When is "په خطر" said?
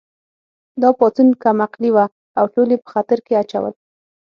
2.83-3.17